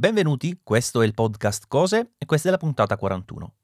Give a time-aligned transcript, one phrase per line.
[0.00, 3.54] Benvenuti, questo è il podcast Cose e questa è la puntata 41.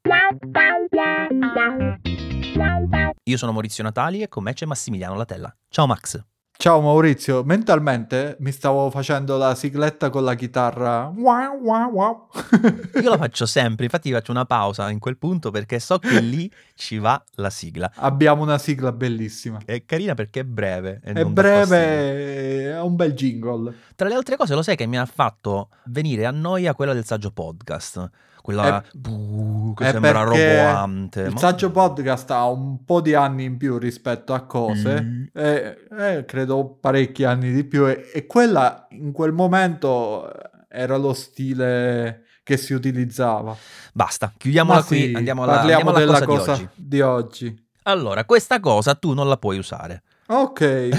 [3.23, 5.51] Io sono Maurizio Natali e con me c'è Massimiliano Latella.
[5.67, 6.23] Ciao Max.
[6.59, 11.11] Ciao Maurizio, mentalmente mi stavo facendo la sigletta con la chitarra.
[11.15, 12.27] Wow, wow, wow.
[12.99, 16.51] Io la faccio sempre, infatti faccio una pausa in quel punto perché so che lì
[16.73, 17.91] ci va la sigla.
[17.97, 19.59] Abbiamo una sigla bellissima.
[19.63, 20.99] È carina perché è breve.
[21.03, 23.73] È breve, è un bel jingle.
[23.97, 27.03] Tra le altre cose lo sai che mi ha fatto venire a noia quella del
[27.03, 28.07] saggio podcast
[28.43, 31.21] quella È- buh, che è sembra roboante.
[31.21, 35.23] Il Ma- saggio podcast ha un po' di anni in più rispetto a cose, Mm.
[35.33, 40.31] e, e credo parecchi anni di più, e, e quella in quel momento
[40.69, 43.53] era lo stile che si utilizzava.
[43.93, 46.87] Basta, chiudiamola Ma qui, sì, andiamo alla, parliamo andiamo alla della cosa, cosa di oggi.
[46.87, 47.65] di oggi.
[47.83, 50.03] Allora, questa cosa tu non la puoi usare.
[50.29, 50.89] Ok,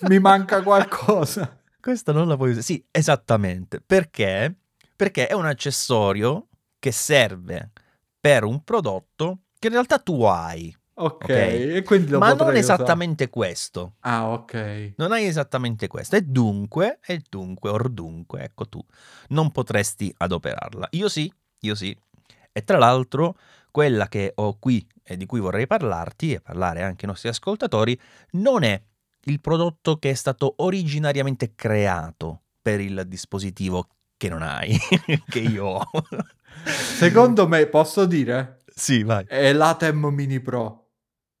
[0.08, 1.60] mi manca qualcosa.
[1.80, 2.64] Questa non la puoi usare.
[2.64, 3.80] Sì, esattamente.
[3.84, 4.54] Perché?
[4.96, 6.48] Perché è un accessorio
[6.78, 7.70] che serve
[8.18, 10.74] per un prodotto che in realtà tu hai.
[10.98, 11.82] Ok, Ok.
[11.82, 12.58] quindi lo ma non usare.
[12.58, 13.96] esattamente questo.
[14.00, 14.94] Ah, ok.
[14.96, 16.16] Non hai esattamente questo.
[16.16, 18.82] E dunque, e dunque, or dunque, ecco tu,
[19.28, 20.88] non potresti adoperarla.
[20.92, 21.94] Io sì, io sì.
[22.52, 23.36] E tra l'altro,
[23.76, 28.00] quella che ho qui e di cui vorrei parlarti e parlare anche ai nostri ascoltatori,
[28.30, 28.82] non è
[29.24, 34.74] il prodotto che è stato originariamente creato per il dispositivo che non hai,
[35.28, 35.90] che io ho.
[36.64, 39.26] Secondo me, posso dire, Sì, vai.
[39.28, 40.92] è l'Atem Mini Pro.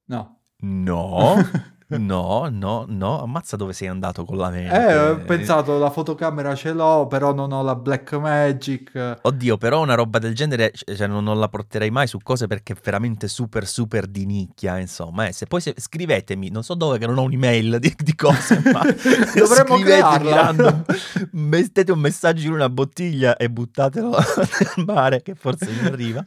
[0.08, 0.42] No.
[0.58, 1.36] No,
[1.88, 3.22] no, no, no.
[3.22, 4.74] Ammazza dove sei andato con la mente.
[4.88, 9.18] Eh, ho pensato, la fotocamera ce l'ho, però non ho la Black Magic.
[9.22, 12.72] Oddio, però una roba del genere cioè, non, non la porterei mai su cose perché
[12.72, 15.26] è veramente super super di nicchia, insomma.
[15.28, 15.32] eh.
[15.32, 18.82] Se poi se- scrivetemi, non so dove che non ho un'email di, di cose, ma
[19.34, 20.84] Dovremmo crearla.
[21.32, 24.10] mettete un messaggio in una bottiglia e buttatelo
[24.76, 26.22] nel mare che forse mi arriva.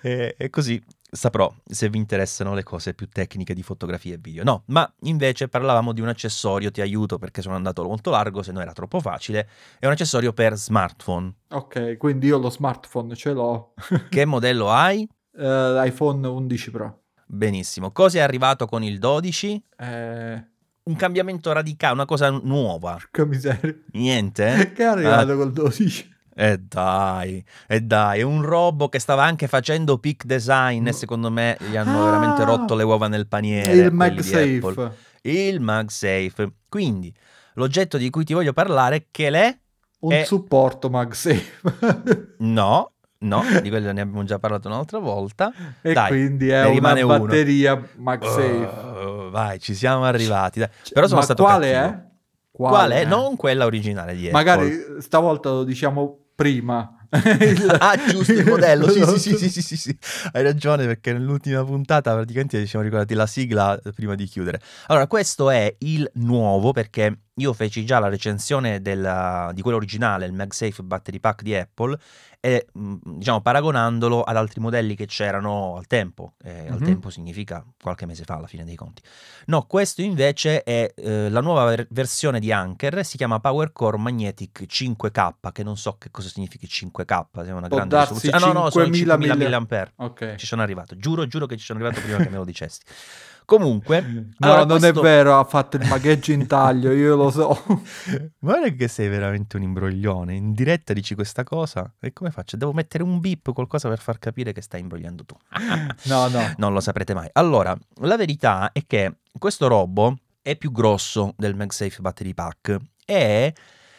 [0.00, 0.82] E, e così
[1.16, 4.44] saprò se vi interessano le cose più tecniche di fotografia e video.
[4.44, 8.52] No, ma invece parlavamo di un accessorio, ti aiuto perché sono andato molto largo, se
[8.52, 9.48] no era troppo facile,
[9.78, 11.32] è un accessorio per smartphone.
[11.50, 13.74] Ok, quindi io lo smartphone ce l'ho.
[14.10, 15.08] Che modello hai?
[15.36, 15.42] Eh,
[15.72, 17.00] L'iPhone 11 Pro.
[17.26, 17.90] Benissimo.
[17.90, 19.64] Cosa è arrivato con il 12?
[19.78, 20.44] Eh,
[20.84, 22.92] Un cambiamento radicale, una cosa nuova.
[22.92, 23.74] porca miseria.
[23.92, 24.70] Niente?
[24.76, 25.36] Che è arrivato Ah.
[25.36, 26.14] col 12?
[26.38, 31.30] E dai, e dai, è un robo che stava anche facendo peak design e secondo
[31.30, 32.04] me gli hanno Ah.
[32.04, 33.72] veramente rotto le uova nel paniere.
[33.72, 33.90] il.
[33.92, 34.92] MagSafe.
[35.22, 36.52] Il MagSafe.
[36.68, 37.12] Quindi,
[37.54, 39.58] l'oggetto di cui ti voglio parlare, che l'è?
[40.00, 41.54] Un È- supporto MagSafe.
[42.40, 45.50] No, no, di quello ne abbiamo già parlato un'altra volta.
[45.80, 47.18] e Dai, quindi è ne una rimane uno.
[47.18, 48.64] batteria MagSafe.
[48.66, 50.58] Oh, vai, ci siamo arrivati.
[50.60, 50.68] dai.
[50.92, 51.94] Però sono Ma stato quale cattivo.
[51.94, 52.04] è?
[52.50, 53.04] Qual è?
[53.06, 54.32] Non quella originale di Apple.
[54.32, 56.90] Magari stavolta lo diciamo prima.
[57.40, 58.88] Il- Ah, giusto il modello.
[58.90, 59.98] Sì, sì, sì, sì, sì, sì.
[60.32, 64.60] Hai ragione perché nell'ultima puntata praticamente ci siamo ricordati la sigla prima di chiudere.
[64.88, 70.24] Allora, questo è il nuovo perché io feci già la recensione della- di quello originale,
[70.24, 71.98] il MagSafe Battery Pack di Apple,
[72.40, 76.34] e mh, diciamo paragonandolo ad altri modelli che c'erano al tempo.
[76.42, 76.84] E Al Mhm.
[76.84, 79.02] tempo significa qualche mese fa alla fine dei conti.
[79.46, 83.98] No, questo invece è eh, la nuova ver- versione di Anker, si chiama Power Core
[83.98, 88.14] Magnetic 5K, che non so che cosa significhi 5K, se è una Può grande darsi
[88.14, 88.36] risoluzione.
[88.36, 89.60] Ah no, no, sono 5000 5000
[89.96, 90.04] mAh.
[90.06, 90.34] Ok.
[90.36, 92.80] Ci sono arrivato, giuro, giuro che ci sono arrivato prima che me lo dicessi.
[93.46, 97.30] Comunque, No, allora, non questo- è vero, ha fatto il magheggio in taglio, io lo
[97.30, 97.56] so.
[98.38, 100.34] Guarda che sei veramente un imbroglione.
[100.34, 101.90] In diretta dici questa cosa?
[102.00, 102.56] E come faccio?
[102.56, 105.36] Devo mettere un bip, qualcosa per far capire che stai imbrogliando tu.
[106.06, 106.54] No, no.
[106.58, 107.28] non lo saprete mai.
[107.32, 113.54] Allora, la verità è che questo robo è più grosso del MagSafe Battery Pack e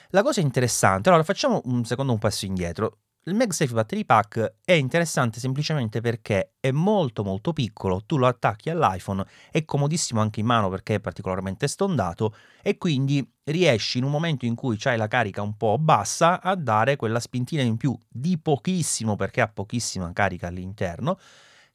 [0.10, 2.98] la cosa interessante, allora facciamo un secondo un passo indietro.
[3.28, 8.70] Il MagSafe Battery Pack è interessante semplicemente perché è molto molto piccolo, tu lo attacchi
[8.70, 14.12] all'iPhone, è comodissimo anche in mano perché è particolarmente stondato e quindi riesci in un
[14.12, 17.94] momento in cui c'hai la carica un po' bassa a dare quella spintina in più
[18.08, 21.20] di pochissimo perché ha pochissima carica all'interno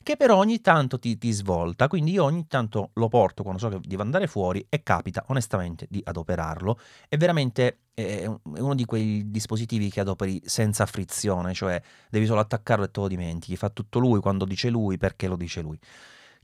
[0.03, 3.69] che però ogni tanto ti, ti svolta, quindi io ogni tanto lo porto quando so
[3.69, 6.79] che devo andare fuori e capita onestamente di adoperarlo.
[7.09, 12.85] È veramente è uno di quei dispositivi che adoperi senza frizione, cioè devi solo attaccarlo
[12.85, 15.79] e te lo dimentichi, fa tutto lui quando dice lui perché lo dice lui.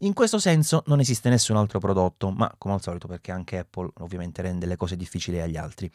[0.02, 3.90] In questo senso non esiste nessun altro prodotto, ma come al solito perché anche Apple
[3.98, 5.90] ovviamente rende le cose difficili agli altri.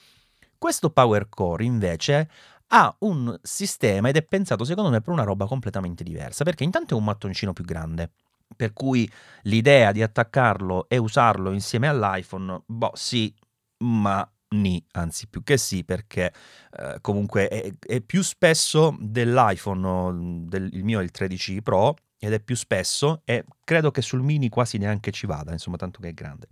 [0.57, 2.29] Questo Power Core invece
[2.67, 6.93] ha un sistema ed è pensato secondo me per una roba completamente diversa, perché intanto
[6.93, 8.11] è un mattoncino più grande,
[8.55, 9.09] per cui
[9.43, 13.33] l'idea di attaccarlo e usarlo insieme all'iPhone, boh sì,
[13.79, 16.31] ma ni, anzi più che sì, perché
[16.77, 22.31] eh, comunque è, è, più spesso dell'iPhone, del, il mio è il 13 Pro, ed
[22.31, 26.09] è più spesso e credo che sul mini quasi neanche ci vada, insomma, tanto che
[26.09, 26.47] è grande.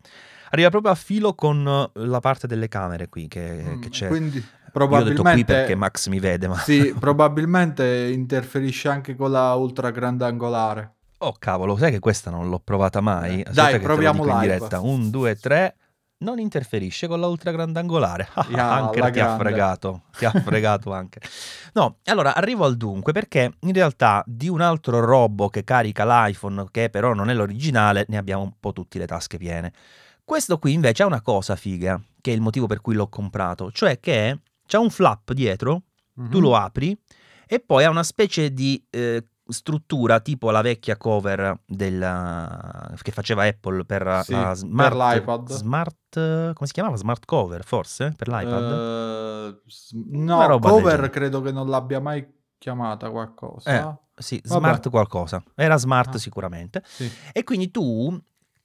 [0.50, 4.08] Arriva proprio a filo con la parte delle camere qui che, mm, che c'è.
[4.10, 5.22] Quindi probabilmente...
[5.22, 6.58] Io ho detto qui perché Max mi vede, ma...
[6.58, 10.96] Sì, probabilmente interferisce anche con la ultra grandangolare.
[11.24, 13.42] Oh cavolo, sai che questa non l'ho provata mai?
[13.42, 14.80] Aspetta Dai, proviamo in diretta.
[14.80, 15.76] Un, due, tre
[16.22, 18.28] non interferisce con la ultra grandangolare.
[18.50, 21.20] Yeah, anche ti ha fregato, ti ha fregato anche.
[21.74, 26.66] No, allora arrivo al dunque perché in realtà di un altro robo che carica l'iPhone,
[26.72, 29.72] che però non è l'originale, ne abbiamo un po' tutte le tasche piene.
[30.24, 33.72] Questo qui invece ha una cosa figa, che è il motivo per cui l'ho comprato,
[33.72, 34.40] cioè che
[34.72, 35.84] c'è un flap dietro,
[36.18, 36.30] mm-hmm.
[36.30, 36.44] tu mhm.
[36.44, 36.98] lo apri
[37.46, 43.44] e poi ha una specie di eh, struttura tipo la vecchia cover del, che faceva
[43.44, 45.52] Apple per, sì, smart, per l'iPad.
[45.52, 46.96] Smart, come si chiamava?
[46.96, 48.14] Smart cover, forse?
[48.16, 49.52] Per l'iPad?
[49.52, 49.60] Uh,
[50.12, 52.26] no, cover credo che non l'abbia mai
[52.58, 53.70] chiamata qualcosa.
[53.70, 54.58] Eh, sì, Vabbè.
[54.58, 55.44] smart qualcosa.
[55.54, 56.18] Era smart ah.
[56.18, 56.82] sicuramente.
[56.86, 57.12] Sì.
[57.34, 58.18] E quindi tu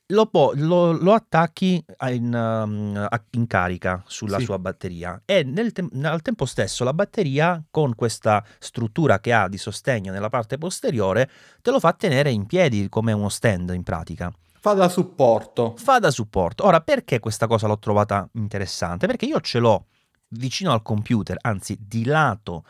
[0.09, 4.45] lo, lo, lo attacchi in, um, in, carica sulla sì.
[4.45, 9.49] sua batteria e nel te- al tempo stesso la batteria con questa struttura che ha
[9.49, 11.29] di sostegno nella parte posteriore
[11.61, 14.33] te lo fa tenere in piedi come uno stand in pratica.
[14.61, 15.75] Fa da supporto.
[15.77, 16.65] Fa da supporto.
[16.67, 19.07] Ora, perché questa cosa l'ho trovata interessante?
[19.07, 19.87] Perché io ce l'ho
[20.31, 22.65] vicino al computer, anzi di lato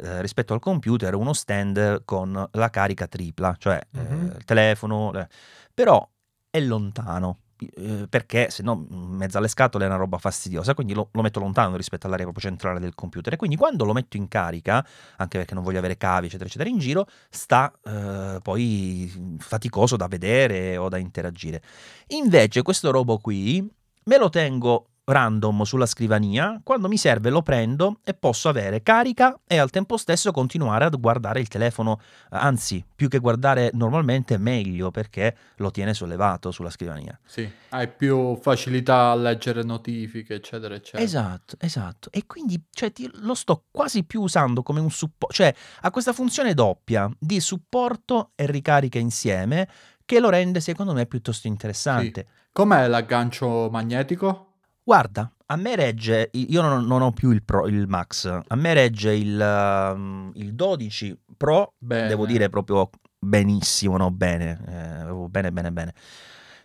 [0.00, 4.28] eh, rispetto al computer, uno stand con la carica tripla, cioè mm-hmm.
[4.28, 5.12] eh, il telefono.
[5.14, 5.26] Eh.
[5.74, 6.08] Però
[6.50, 7.38] è lontano
[7.76, 11.20] eh, perché se no in mezzo alle scatole è una roba fastidiosa, quindi lo, lo,
[11.20, 14.84] metto lontano rispetto all'area proprio centrale del computer e quindi quando lo metto in carica,
[15.16, 20.06] anche perché non voglio avere cavi eccetera eccetera in giro, sta eh, poi faticoso da
[20.06, 21.62] vedere o da interagire.
[22.08, 23.68] Invece questo robo qui
[24.04, 29.38] me lo tengo random sulla scrivania, quando mi serve lo prendo e posso avere carica
[29.46, 34.90] e al tempo stesso continuare a guardare il telefono, anzi più che guardare normalmente meglio
[34.90, 37.18] perché lo tiene sollevato sulla scrivania.
[37.24, 41.02] Sì, hai più facilità a leggere notifiche eccetera eccetera.
[41.02, 42.10] Esatto, esatto.
[42.12, 46.12] E quindi cioè, ti, lo sto quasi più usando come un supporto, cioè ha questa
[46.12, 49.68] funzione doppia di supporto e ricarica insieme
[50.04, 52.26] che lo rende secondo me piuttosto interessante.
[52.26, 52.38] Sì.
[52.52, 54.49] Com'è l'aggancio magnetico?
[54.90, 58.74] Guarda, a me regge, io non, non ho più il, Pro, il Max, a me
[58.74, 62.08] regge il, uh, il 12 Pro, bene.
[62.08, 65.94] devo dire proprio benissimo, no bene, eh, bene, bene, bene.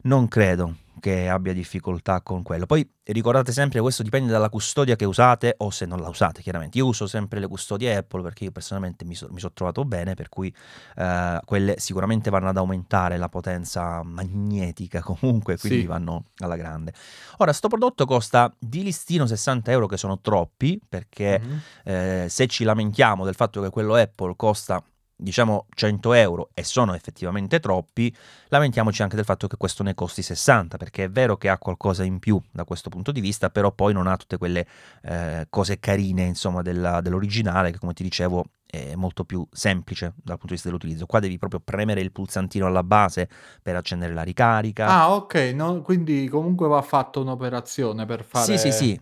[0.06, 0.74] Non credo
[1.06, 2.66] che abbia difficoltà con quello.
[2.66, 6.42] Poi ricordate sempre che questo dipende dalla custodia che usate o se non la usate,
[6.42, 6.80] chiaramente.
[6.80, 10.16] Io uso sempre le custodie Apple perché io personalmente mi, so, mi sono trovato bene,
[10.16, 10.52] per cui
[10.96, 15.86] eh, quelle sicuramente vanno ad aumentare la potenza magnetica comunque, quindi sì.
[15.86, 16.92] vanno alla grande.
[17.38, 21.58] Ora, sto prodotto costa di listino 60 euro che sono troppi perché mm-hmm.
[21.84, 24.84] eh, se ci lamentiamo del fatto che quello Apple costa
[25.16, 28.14] diciamo 100 euro e sono effettivamente troppi,
[28.50, 32.04] lamentiamoci anche del fatto che questo ne costi 60, perché è vero che ha qualcosa
[32.04, 34.66] in più da questo punto di vista, però poi non ha tutte quelle
[35.04, 40.38] eh, cose carine insomma della, dell'originale che come ti dicevo è molto più semplice dal
[40.38, 41.06] punto di vista dell'utilizzo.
[41.06, 43.30] Qua devi proprio premere il pulsantino alla base
[43.62, 44.88] per accendere la ricarica.
[44.88, 48.58] Ah, ok, no, quindi comunque va fatta un'operazione per fare...
[48.58, 49.00] Sì, sì, sì.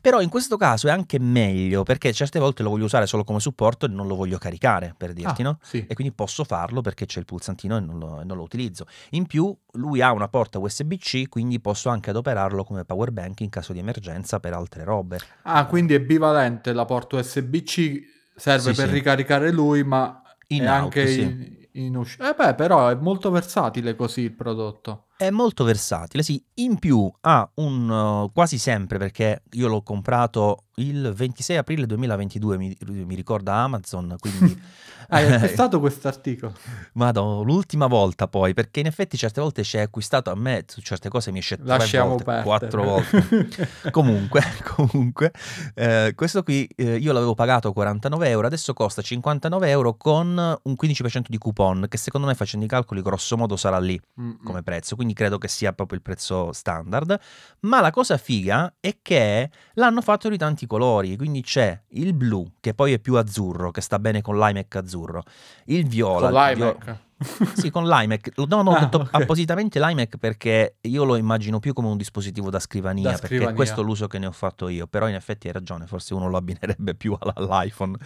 [0.00, 3.40] Però in questo caso è anche meglio perché certe volte lo voglio usare solo come
[3.40, 5.58] supporto e non lo voglio caricare, per dirti, ah, no?
[5.62, 5.84] Sì.
[5.86, 8.86] E quindi posso farlo perché c'è il pulsantino e non, lo, e non, lo, utilizzo.
[9.10, 13.48] In più, lui ha una porta USB-C, quindi posso anche adoperarlo come power bank in
[13.48, 15.18] caso di emergenza per altre robe.
[15.42, 18.02] Ah, quindi è bivalente la porta USB-C,
[18.36, 18.94] serve sì, per sì.
[18.94, 22.30] ricaricare lui, ma in è out, anche in, in uscita.
[22.30, 25.06] Eh beh, però è molto versatile così il prodotto.
[25.20, 26.42] È molto versatile, sì.
[26.54, 32.56] In più ha un uh, quasi sempre, perché io l'ho comprato il 26 aprile 2022,
[32.58, 34.60] mi, mi ricorda Amazon, quindi...
[35.12, 36.54] Hai acquistato questo articolo?
[36.92, 40.80] Madonna, l'ultima volta poi, perché in effetti certe volte ci hai acquistato a me, su
[40.80, 42.46] certe cose mi esce tre Lasciamo volte, perdere.
[42.46, 43.68] quattro volte.
[43.90, 45.32] comunque, comunque
[45.74, 50.28] eh, questo qui eh, io l'avevo pagato 49 euro, adesso costa 59 euro con
[50.62, 54.44] un 15% di coupon, che secondo me facendo i calcoli grosso modo sarà lì Mm-mm.
[54.44, 57.18] come prezzo, quindi credo che sia proprio il prezzo standard.
[57.60, 62.48] Ma la cosa figa è che l'hanno fatto di tanti colori, quindi c'è il blu,
[62.60, 65.24] che poi è più azzurro, che sta bene con l'iMac azzurro,
[65.64, 66.30] il viola...
[66.30, 66.84] Con l'iMac?
[66.84, 67.00] Viola...
[67.54, 68.30] sì, con l'iMac.
[68.46, 69.20] No, no, ho ah, detto okay.
[69.20, 73.54] appositamente l'iMac perché io lo immagino più come un dispositivo da scrivania, da perché scrivania.
[73.54, 76.28] questo è l'uso che ne ho fatto io, però in effetti hai ragione, forse uno
[76.28, 77.96] lo abbinerebbe più all'iPhone.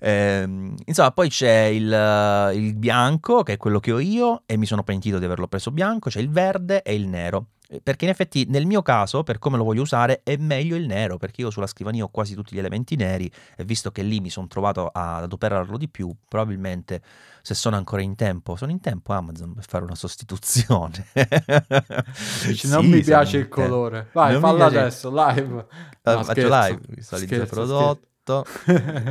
[0.00, 4.64] Eh, insomma, poi c'è il, il bianco, che è quello che ho io, e mi
[4.64, 7.48] sono pentito di averlo preso bianco, c'è il verde e il nero.
[7.82, 11.18] Perché in effetti nel mio caso, per come lo voglio usare, è meglio il nero,
[11.18, 14.30] perché io sulla scrivania ho quasi tutti gli elementi neri e visto che lì mi
[14.30, 17.02] sono trovato ad adoperarlo di più, probabilmente
[17.42, 21.06] se sono ancora in tempo, sono in tempo Amazon per fare una sostituzione.
[22.46, 24.08] Dici, non sì, mi piace il colore.
[24.12, 25.66] Vai, non falla adesso, live.
[26.02, 28.00] No, faccio live, visualizza il prodotto.
[28.00, 28.06] Scherzo.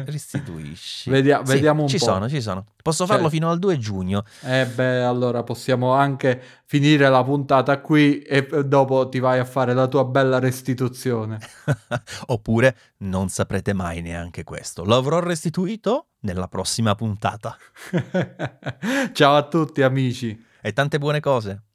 [0.06, 1.10] restituisci.
[1.10, 2.06] Vedia- sì, vediamo un ci po'.
[2.06, 2.66] Ci sono, ci sono.
[2.82, 4.24] Posso farlo cioè, fino al 2 giugno.
[4.44, 9.74] Eh beh, allora possiamo anche finire la puntata qui e dopo ti vai a fare
[9.74, 11.40] la tua bella restituzione.
[12.28, 14.84] Oppure non saprete mai neanche questo.
[14.86, 17.58] Lo avrò restituito nella prossima puntata.
[19.14, 20.46] Ciao a tutti amici.
[20.62, 21.67] E tante buone cose.